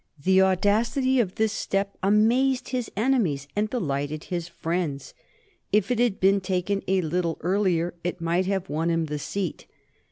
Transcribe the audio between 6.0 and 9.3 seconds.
been taken a little earlier it might have won him the